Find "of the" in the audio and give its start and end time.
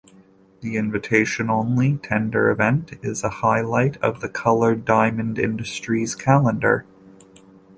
3.97-4.29